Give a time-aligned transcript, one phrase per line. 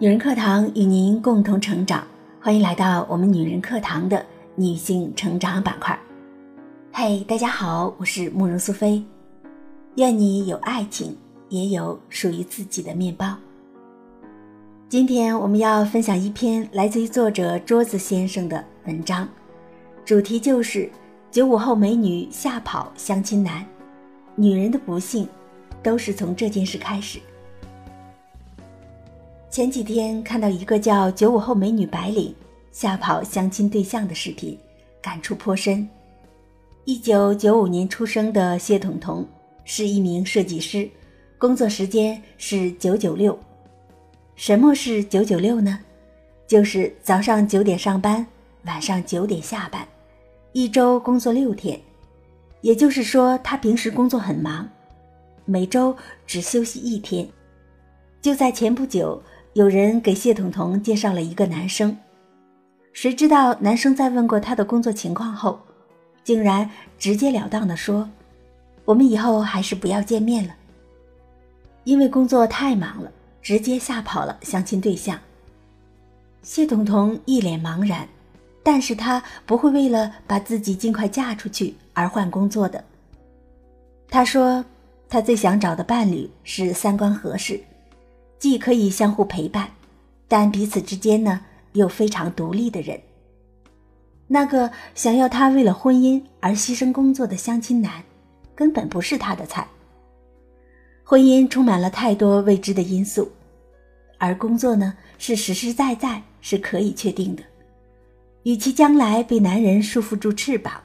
[0.00, 2.02] 女人课堂与您共同成长，
[2.40, 6.00] 欢迎来到我们女人课堂的女性成长板块。
[6.90, 9.04] 嘿，大家好，我是慕容苏菲。
[9.96, 11.14] 愿你有爱情，
[11.50, 13.36] 也有属于自己的面包。
[14.88, 19.28] 今天我们要分享一篇来自于作者桌子先生的文章，
[20.02, 20.90] 主题就是
[21.30, 23.62] 九五后美女吓跑相亲男，
[24.34, 25.28] 女人的不幸
[25.82, 27.20] 都是从这件事开始。
[29.50, 32.32] 前几天看到一个叫“九五后美女白领
[32.70, 34.56] 吓跑相亲对象”的视频，
[35.02, 35.86] 感触颇深。
[36.84, 39.26] 一九九五年出生的谢彤彤
[39.64, 40.88] 是一名设计师，
[41.36, 43.36] 工作时间是九九六。
[44.36, 45.80] 什么是九九六呢？
[46.46, 48.24] 就是早上九点上班，
[48.66, 49.84] 晚上九点下班，
[50.52, 51.78] 一周工作六天。
[52.60, 54.68] 也就是说，他平时工作很忙，
[55.44, 57.28] 每周只休息一天。
[58.22, 59.20] 就在前不久。
[59.54, 61.96] 有人给谢彤彤介绍了一个男生，
[62.92, 65.58] 谁知道男生在问过他的工作情况后，
[66.22, 68.08] 竟然直截了当的说
[68.86, 70.54] ：“我们以后还是不要见面了。”
[71.82, 73.10] 因为工作太忙了，
[73.42, 75.18] 直接吓跑了相亲对象。
[76.42, 78.06] 谢彤彤一脸茫然，
[78.62, 82.84] 但是她不会为了把自己尽快嫁出去而换工作的。
[84.08, 84.64] 她说
[85.10, 87.60] ：“她最想找的伴侣是三观合适。”
[88.40, 89.68] 既可以相互陪伴，
[90.26, 91.42] 但彼此之间呢
[91.74, 92.98] 又非常独立的人。
[94.26, 98.02] 那个想要他为了婚姻而牺牲工作的相亲男，
[98.54, 99.68] 根本不是他的菜。
[101.04, 103.30] 婚姻充满了太多未知的因素，
[104.16, 107.42] 而工作呢是实实在在是可以确定的。
[108.44, 110.80] 与其将来被男人束缚住翅膀，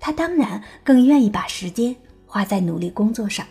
[0.00, 1.94] 他当然更愿意把时间
[2.26, 3.46] 花在努力工作上。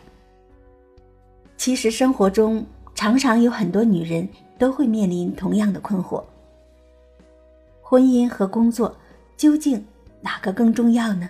[1.56, 2.66] 其实生活中。
[2.96, 4.28] 常常有很多女人
[4.58, 6.24] 都会面临同样的困惑：
[7.82, 8.96] 婚姻和工作
[9.36, 9.86] 究竟
[10.22, 11.30] 哪个更重要呢？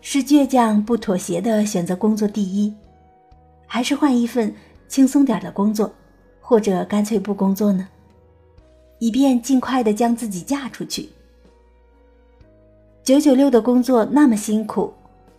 [0.00, 2.72] 是倔强不妥协的选择工作第一，
[3.66, 4.54] 还是换一份
[4.86, 5.92] 轻松点的工作，
[6.40, 7.88] 或者干脆不工作呢？
[8.98, 11.08] 以便尽快的将自己嫁出去。
[13.02, 14.92] 九九六的工作那么辛苦，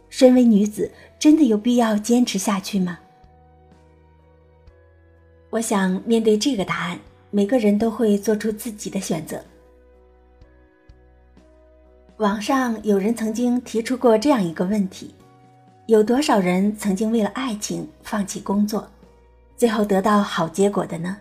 [0.09, 3.00] 身为女子真的有必要坚持下去吗？
[5.50, 7.00] 我想面对这个答案，
[7.31, 9.41] 每个人都会做出自己的选择。
[12.18, 15.16] 网上有人曾经提出过这样一个问题：
[15.86, 18.90] 有多少人曾经为了爱情放弃工作，
[19.56, 21.16] 最后得到好结果的呢？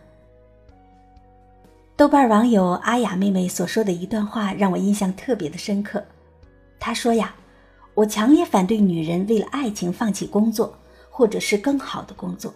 [1.95, 6.03] 豆瓣网友阿雅妹妹所说的一段话让我印象特别的深刻。
[6.81, 7.35] 她说呀
[7.95, 10.77] ：“我强烈反对女人为了爱情放弃工作，
[11.11, 12.53] 或者是更好的工作。”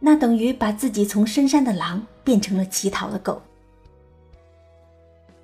[0.00, 3.42] 那等于把自己从深山的狼变成了乞讨的狗。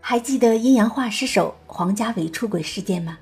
[0.01, 3.19] 还记得阴阳画师手黄家伟出轨事件吗？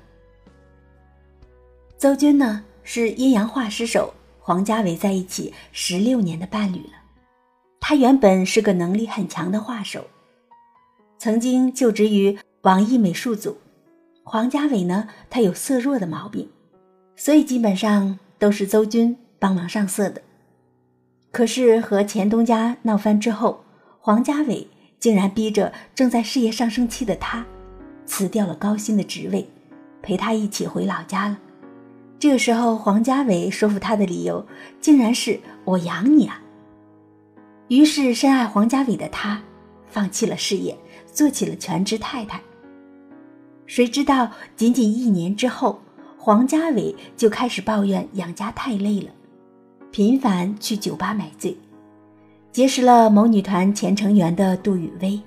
[1.97, 6.93] 邹军呢是阴阳画师手黄家伟在一起十六年的伴侣了。
[7.79, 10.05] 他原本是个能力很强的画手，
[11.17, 13.57] 曾经就职于网易美术组。
[14.23, 16.49] 黄家伟呢，他有色弱的毛病，
[17.15, 20.21] 所以基本上都是邹军帮忙上色的。
[21.33, 23.63] 可是和钱东家闹翻之后，
[23.99, 24.67] 黄家伟
[24.99, 27.43] 竟然逼着正在事业上升期的他，
[28.05, 29.49] 辞掉了高薪的职位，
[30.03, 31.39] 陪他一起回老家了。
[32.19, 34.45] 这个时候，黄家伟说服他的理由
[34.79, 36.39] 竟然是我养你啊。
[37.67, 39.41] 于是，深爱黄家伟的他，
[39.87, 40.77] 放弃了事业，
[41.11, 42.39] 做起了全职太太。
[43.65, 45.81] 谁知道，仅仅一年之后，
[46.15, 49.07] 黄家伟就开始抱怨养家太累了。
[49.93, 51.55] 频繁去酒吧买醉，
[52.51, 55.21] 结识了某女团前成员的杜雨薇，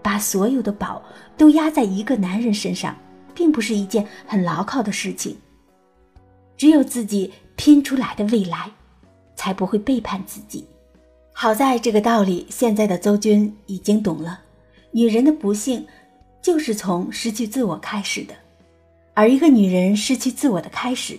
[0.00, 1.02] 把所有的宝
[1.36, 2.96] 都压在一个男人身上，
[3.34, 5.36] 并不是一件很牢靠的事情。
[6.56, 8.70] 只有自己拼出来的未来，
[9.36, 10.66] 才不会背叛自己。
[11.34, 14.40] 好在这个道理，现在的邹军已经懂了。
[14.92, 15.86] 女人的不幸，
[16.40, 18.34] 就是从失去自我开始的，
[19.12, 21.18] 而一个女人失去自我的开始，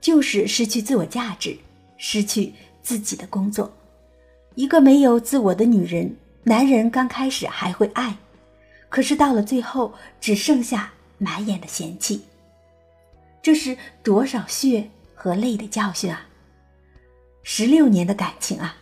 [0.00, 1.56] 就是失去自我价值。
[2.02, 3.70] 失去自己的工作，
[4.54, 8.16] 一个没有自我的女人，男人刚开始还会爱，
[8.88, 12.22] 可是到了最后只剩下满眼的嫌弃。
[13.42, 16.26] 这是多少血和泪的教训啊！
[17.42, 18.76] 十六年的感情啊，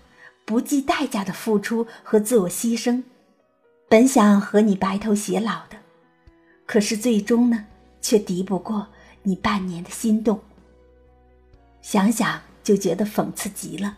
[0.44, 3.03] 不计代价的付出和自我牺牲，
[3.88, 5.76] 本想和你白头偕老的，
[6.67, 7.67] 可是最终呢，
[8.00, 8.87] 却敌不过
[9.25, 10.41] 你半年的心动。
[11.82, 12.41] 想想。
[12.69, 13.97] 就觉得讽刺极了。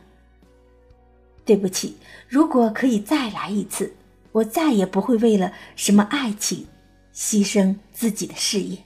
[1.45, 1.97] 对不起，
[2.29, 3.93] 如果可以再来一次，
[4.31, 6.65] 我再也不会为了什么爱情
[7.13, 8.79] 牺牲自己的事业。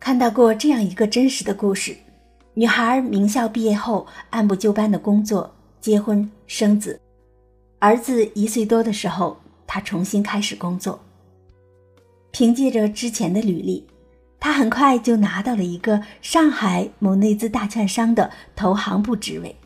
[0.00, 1.94] 看到过这样一个真实的故事：
[2.54, 6.98] 女孩名校毕业后，按部就班的工作、结婚、生子。
[7.78, 9.36] 儿子一岁多的时候，
[9.66, 10.98] 她重新开始工作。
[12.30, 13.86] 凭借着之前的履历，
[14.40, 19.56] 她很快就拿到了一个上海某内资大券商的投行部职位。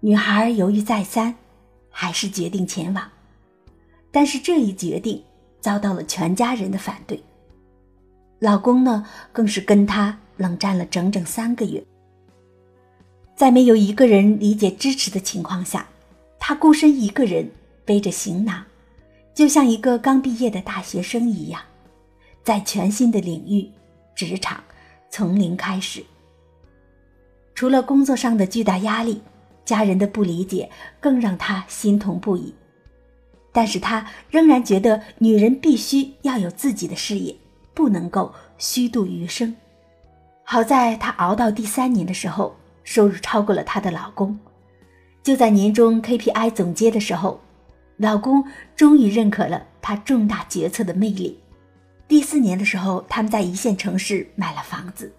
[0.00, 1.34] 女孩犹豫再三，
[1.90, 3.10] 还是决定前往。
[4.10, 5.22] 但是这一决定
[5.60, 7.22] 遭到了全家人的反对。
[8.38, 11.82] 老公呢，更是跟她冷战了整整三个月。
[13.34, 15.88] 在没有一个人理解支持的情况下，
[16.38, 17.50] 她孤身一个人
[17.84, 18.62] 背着行囊，
[19.34, 21.62] 就像一个刚毕业的大学生一样，
[22.44, 23.68] 在全新的领域——
[24.14, 24.62] 职场，
[25.10, 26.04] 从零开始。
[27.54, 29.20] 除了工作上的巨大压力，
[29.64, 30.70] 家人的不理解
[31.00, 32.54] 更让她心痛不已。
[33.50, 37.34] 但是她仍然觉得，女人必须要有自己的事业。
[37.76, 39.52] 不能够虚度余生。
[40.44, 42.54] 好在她熬到第三年的时候，
[42.84, 44.38] 收入超过了她的老公。
[45.24, 47.40] 就在年终 KPI 总结的时候，
[47.96, 48.44] 老公
[48.76, 51.40] 终于认可了她重大决策的魅力。
[52.06, 55.12] 第四年的时候，他们在一线城市买了房子，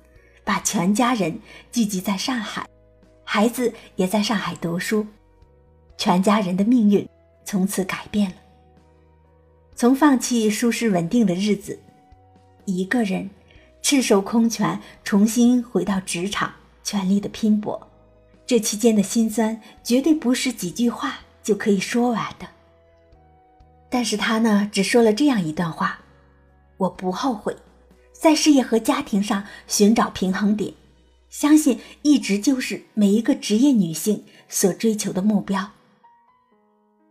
[0.43, 1.39] 把全家人
[1.71, 2.67] 聚集在上海，
[3.23, 5.05] 孩子也在上海读书，
[5.97, 7.07] 全家人的命运
[7.43, 8.35] 从此改变了。
[9.75, 11.77] 从放弃舒适稳定的日子。
[12.65, 13.29] 一个人
[13.81, 16.53] 赤手空拳重新回到职场，
[16.83, 17.87] 全力的拼搏，
[18.45, 22.47] 这期间的辛酸绝对不是几句话就可以说完的。
[23.89, 25.99] 但是他呢，只说了这样一段话
[26.77, 27.55] ：“我不后悔，
[28.11, 30.73] 在事业和家庭上寻找平衡点，
[31.29, 35.71] 相信一直就是每一个职业女性所追求的目标。”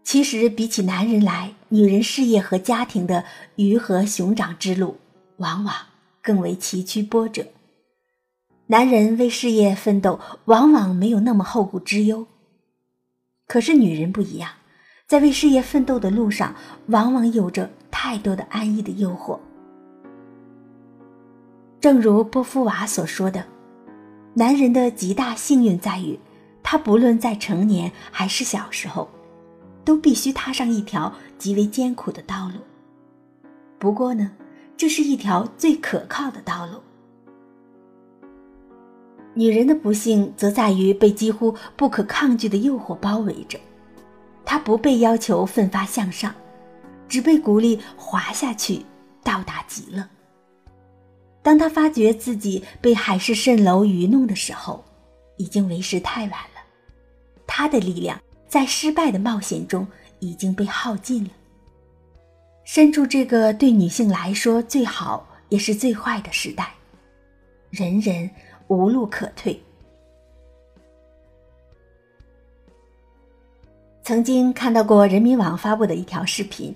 [0.05, 3.25] 其实，比起男人来，女人事业和家庭的
[3.57, 4.99] 鱼和熊掌之路。
[5.39, 5.75] 往往
[6.23, 7.45] 更为崎岖波折。
[8.69, 12.29] 男人为事业奋斗，往往没有那么后顾之忧。
[13.49, 14.53] 可是女人不一样，
[15.09, 16.55] 在为事业奋斗的路上，
[16.87, 19.41] 往往有着太多的安逸的诱惑。
[21.85, 23.45] 正如波伏娃所说的，
[24.33, 26.19] 男人的极大幸运在于，
[26.63, 29.07] 他不论在成年还是小时候，
[29.85, 32.55] 都必须踏上一条极为艰苦的道路。
[33.79, 34.33] 不过呢。
[34.79, 36.81] 这是一条最可靠的道路。
[39.35, 43.61] 女人的不幸则在于被几乎不可抗拒的诱惑包围着，
[44.43, 46.35] 她不被要求奋发向上，
[47.09, 48.87] 只被鼓励滑下去，
[49.23, 50.03] 到达极乐。
[51.44, 54.82] 当她发觉自己被海市蜃楼愚弄的时候，
[55.37, 56.61] 已经为时太晚了。
[57.46, 58.19] 她的力量
[58.49, 59.87] 在失败的冒险中
[60.20, 61.31] 已经被耗尽了。
[62.64, 66.73] 身处这个对女性来说最好也是最坏的时代，
[67.70, 68.29] 人人
[68.69, 69.61] 无路可退。
[74.02, 76.75] 曾经看到过人民网发布的一条视频，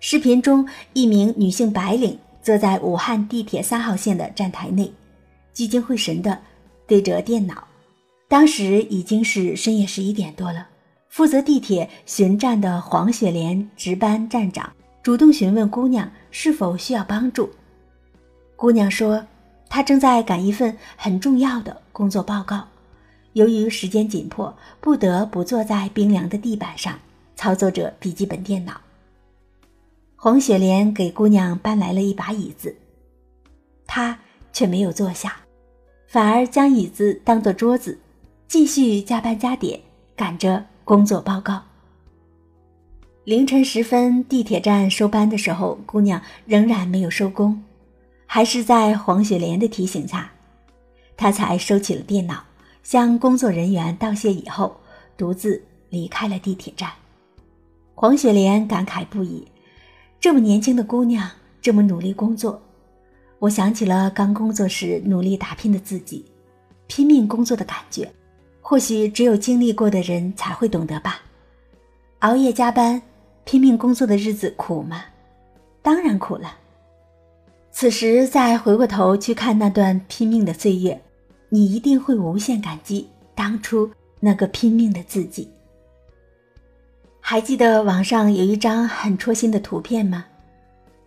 [0.00, 4.92] 视频中一名女性白领坐在武汉地铁三号线的站台内，
[5.54, 6.38] 聚精会神的
[6.86, 7.66] 对着电脑。
[8.28, 10.68] 当时已经是深夜十一点多了，
[11.08, 14.70] 负责地铁巡站的黄雪莲值班站长。
[15.02, 17.48] 主动询问姑娘是否需要帮助。
[18.56, 19.24] 姑娘说，
[19.70, 22.62] 她正在赶一份很重要的工作报告，
[23.32, 26.98] 由于时间紧迫，不得不坐在冰凉的地板上
[27.36, 28.78] 操作着笔记本电脑。
[30.24, 32.74] 黄雪莲给姑娘搬来了一把椅子，
[33.86, 34.18] 她
[34.54, 35.36] 却没有坐下，
[36.06, 37.98] 反而将椅子当做桌子，
[38.48, 39.78] 继续加班加点
[40.16, 41.60] 赶着工作报告。
[43.24, 47.62] 凌晨时分，地铁站收班的时候，姑娘仍然没有收工，
[48.24, 50.32] 还是在黄雪莲的提醒下，
[51.18, 52.42] 她才收起了电脑，
[52.82, 54.74] 向工作人员道谢以后，
[55.18, 56.90] 独自离开了地铁站。
[57.94, 59.46] 黄雪莲感慨不已：
[60.24, 62.58] 这么年轻的姑娘，这么努力工作，
[63.40, 66.24] 我想起了刚工作时努力打拼的自己，
[66.86, 68.10] 拼命工作的感觉，
[68.62, 71.20] 或许只有经历过的人才会懂得吧。
[72.20, 73.02] 熬夜加班。
[73.44, 75.04] 拼命工作的日子苦吗？
[75.82, 76.56] 当然苦了。
[77.70, 80.98] 此时再回过头去看那段拼命的岁月，
[81.50, 83.90] 你一定会无限感激当初
[84.20, 85.50] 那个拼命的自己。
[87.26, 90.26] 还记得网上有一张很戳心的图片吗？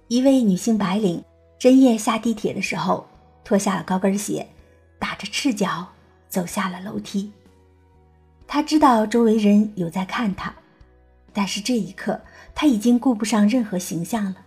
[0.08, 1.24] 一位女性白领
[1.60, 3.06] 深夜下地铁的时候，
[3.44, 4.48] 脱下了高跟鞋，
[4.98, 5.88] 打着赤脚
[6.28, 7.32] 走下了楼梯。
[8.48, 10.52] 他知道周围人有在看他，
[11.34, 12.20] 但是这一刻
[12.56, 14.38] 他已经顾不上任何形象了，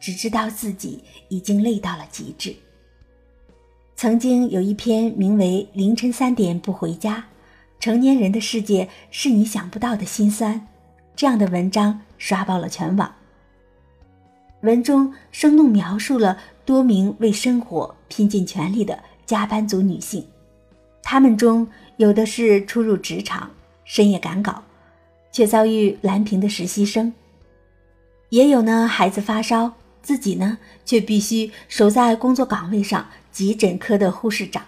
[0.00, 2.56] 只知道自己已经累到了极致。
[3.94, 7.16] 曾经有一篇名为《凌晨三点不回家》，
[7.82, 10.68] 成年人的世界是你想不到的心酸，
[11.16, 13.12] 这样的文章刷爆了全网。
[14.60, 20.24] 文中生动描述了多名为生活拼尽全力的加班族女性，
[21.02, 23.50] 她们中有的是初入职场、
[23.84, 24.62] 深夜赶稿，
[25.32, 27.10] 却遭遇蓝屏的实习生；
[28.28, 34.62] 也有呢孩子发烧，自己呢却必须守在工作岗位上急诊科的护士长。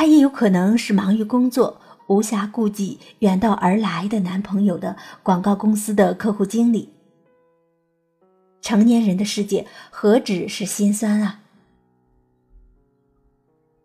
[0.00, 6.88] 她也有可能是忙于工作、无暇顾及远道而来的男朋友的广告公司的客户经理。
[8.62, 11.40] 成年人的世界何止是心酸啊！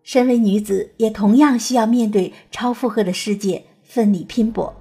[0.03, 4.73] 身为女子，也同样需要面对超负荷的世界，奋力拼搏。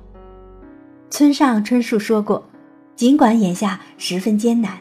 [1.10, 2.48] 村上春树说过
[2.94, 4.78] ：“尽管眼下十分艰难，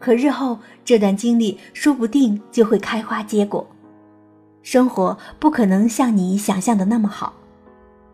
[0.00, 3.64] 可日后这段经历说不定就会开花结果。
[4.64, 7.32] 生活不可能像你想象的那么好，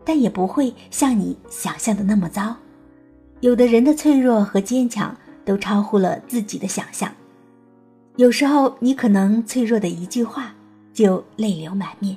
[0.05, 2.55] 但也不会像你想象的那么糟。
[3.39, 7.11] 有的人的脆弱和坚强。”都超乎了自己的想象。
[8.15, 10.53] 有时候，你可能脆弱的一句话
[10.93, 12.15] 就泪流满面；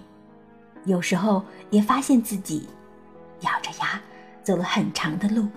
[0.85, 2.69] 有时候，也发现自己
[3.41, 3.99] 咬着牙
[4.43, 5.49] 走了很长的路。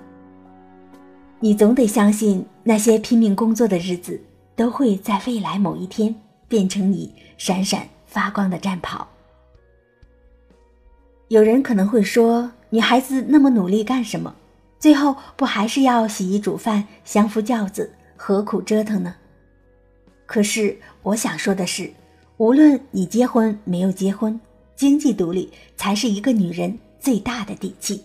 [1.41, 4.19] 你总得相信，那些拼命工作的日子，
[4.55, 6.15] 都会在未来某一天
[6.48, 9.07] 变成你闪闪发光的战袍。
[11.27, 14.33] 有人可能会说：“女孩子那么努力干什么？”
[14.79, 19.15] 最后不还是要洗衣煮饭、相夫教子，何苦折腾呢？
[20.25, 21.91] 可是我想说的是，
[22.37, 24.39] 无论你结婚没有结婚，
[24.75, 28.03] 经济独立才是一个女人最大的底气。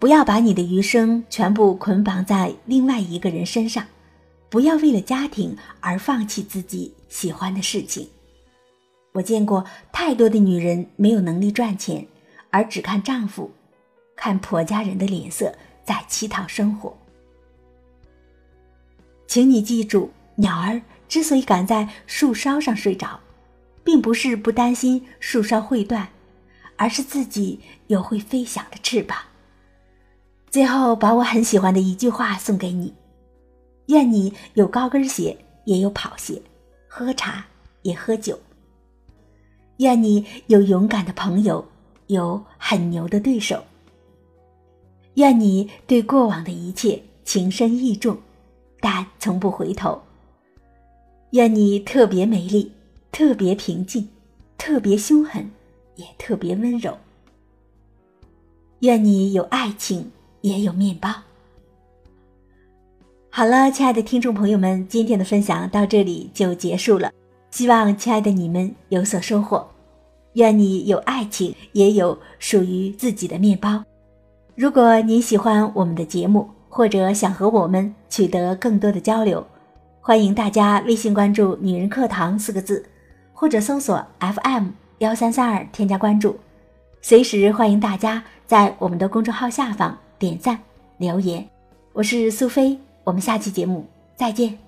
[0.00, 3.86] 不要把你的余生全部捆绑在另外一个人身上，
[4.50, 8.08] 不要为了家庭而放弃自己喜欢的事情。
[9.12, 12.06] 我见过太多的女人没有能力赚钱，
[12.50, 13.50] 而只看丈夫。
[14.14, 16.96] 看婆家人的脸色，在乞讨生活。
[19.26, 23.20] 请你记住，鸟儿之所以敢在树梢上睡着，
[23.84, 26.08] 并不是不担心树梢会断，
[26.76, 29.18] 而是自己有会飞翔的翅膀。
[30.50, 32.94] 最后，把我很喜欢的一句话送给你：
[33.86, 36.42] 愿你有高跟鞋，也有跑鞋；
[36.88, 37.44] 喝茶
[37.82, 38.38] 也喝酒。
[39.78, 41.64] 愿你有勇敢的朋友，
[42.08, 43.62] 有很牛的对手。
[45.14, 48.16] 愿你对过往的一切情深意重，
[48.80, 50.00] 但从不回头。
[51.30, 52.72] 愿你特别美丽，
[53.12, 54.08] 特别平静，
[54.56, 55.48] 特别凶狠，
[55.94, 56.96] 也特别温柔。
[58.80, 61.08] 愿你有爱情，也有面包。
[63.30, 67.12] 好了，亲爱的听众朋友们，今天的分享到这里就结束了。
[67.50, 69.66] 希望亲爱的你们有所收获。
[70.34, 73.82] 愿你有爱情，也有属于自己的面包。
[74.54, 79.44] 如果您喜欢我们的节目，或者想和我们取得更多的交流，
[80.00, 82.84] 欢迎大家微信关注“女人课堂”四个字，
[83.32, 86.38] 或者搜索 FM 幺三三二添加关注。
[87.00, 90.58] 随时欢迎大家在我们的公众号下方点赞
[90.98, 91.48] 留言。
[91.92, 94.67] 我是苏菲，我们下期节目再见。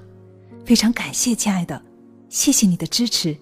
[0.65, 1.81] 非常感谢，亲爱的，
[2.29, 3.35] 谢谢你的支持。